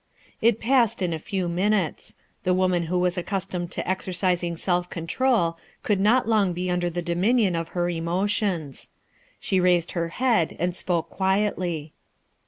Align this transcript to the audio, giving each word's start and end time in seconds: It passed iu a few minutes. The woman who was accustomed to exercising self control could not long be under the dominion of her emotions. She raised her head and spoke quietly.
It 0.41 0.59
passed 0.59 0.99
iu 1.03 1.13
a 1.13 1.19
few 1.19 1.47
minutes. 1.47 2.15
The 2.43 2.55
woman 2.55 2.85
who 2.87 2.97
was 2.97 3.19
accustomed 3.19 3.69
to 3.73 3.87
exercising 3.87 4.57
self 4.57 4.89
control 4.89 5.59
could 5.83 5.99
not 5.99 6.27
long 6.27 6.53
be 6.53 6.71
under 6.71 6.89
the 6.89 7.03
dominion 7.03 7.55
of 7.55 7.77
her 7.77 7.87
emotions. 7.87 8.89
She 9.39 9.59
raised 9.59 9.91
her 9.91 10.07
head 10.07 10.55
and 10.57 10.75
spoke 10.75 11.11
quietly. 11.11 11.93